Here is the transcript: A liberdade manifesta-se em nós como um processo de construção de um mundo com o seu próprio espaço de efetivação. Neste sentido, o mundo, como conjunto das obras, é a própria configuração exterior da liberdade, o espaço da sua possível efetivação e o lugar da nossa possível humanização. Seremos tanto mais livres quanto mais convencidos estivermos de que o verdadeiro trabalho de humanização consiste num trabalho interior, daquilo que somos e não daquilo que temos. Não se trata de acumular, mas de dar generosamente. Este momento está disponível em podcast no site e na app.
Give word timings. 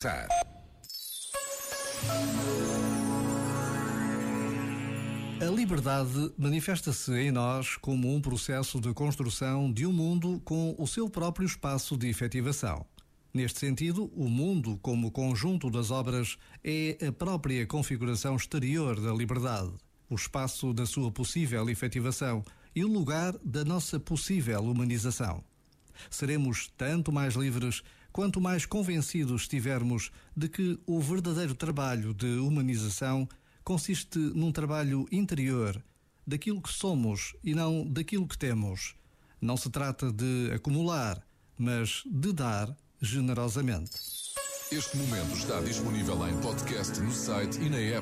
A 0.00 0.28
liberdade 5.52 6.32
manifesta-se 6.38 7.12
em 7.14 7.32
nós 7.32 7.74
como 7.74 8.14
um 8.14 8.20
processo 8.20 8.80
de 8.80 8.94
construção 8.94 9.72
de 9.72 9.84
um 9.84 9.92
mundo 9.92 10.40
com 10.44 10.72
o 10.78 10.86
seu 10.86 11.10
próprio 11.10 11.46
espaço 11.46 11.96
de 11.96 12.06
efetivação. 12.06 12.86
Neste 13.34 13.58
sentido, 13.58 14.04
o 14.14 14.28
mundo, 14.28 14.78
como 14.80 15.10
conjunto 15.10 15.68
das 15.68 15.90
obras, 15.90 16.38
é 16.62 16.96
a 17.04 17.10
própria 17.10 17.66
configuração 17.66 18.36
exterior 18.36 19.00
da 19.00 19.12
liberdade, 19.12 19.72
o 20.08 20.14
espaço 20.14 20.72
da 20.72 20.86
sua 20.86 21.10
possível 21.10 21.68
efetivação 21.68 22.44
e 22.72 22.84
o 22.84 22.88
lugar 22.88 23.34
da 23.44 23.64
nossa 23.64 23.98
possível 23.98 24.60
humanização. 24.60 25.42
Seremos 26.08 26.72
tanto 26.76 27.10
mais 27.10 27.34
livres 27.34 27.82
quanto 28.18 28.40
mais 28.40 28.66
convencidos 28.66 29.42
estivermos 29.42 30.10
de 30.36 30.48
que 30.48 30.76
o 30.84 30.98
verdadeiro 30.98 31.54
trabalho 31.54 32.12
de 32.12 32.26
humanização 32.26 33.28
consiste 33.62 34.18
num 34.18 34.50
trabalho 34.50 35.06
interior, 35.12 35.80
daquilo 36.26 36.60
que 36.60 36.72
somos 36.72 37.36
e 37.44 37.54
não 37.54 37.86
daquilo 37.86 38.26
que 38.26 38.36
temos. 38.36 38.96
Não 39.40 39.56
se 39.56 39.70
trata 39.70 40.10
de 40.10 40.50
acumular, 40.52 41.24
mas 41.56 42.02
de 42.06 42.32
dar 42.32 42.76
generosamente. 43.00 43.92
Este 44.72 44.96
momento 44.96 45.36
está 45.36 45.60
disponível 45.60 46.28
em 46.28 46.36
podcast 46.40 47.00
no 47.00 47.12
site 47.12 47.60
e 47.60 47.70
na 47.70 47.78
app. 47.78 47.96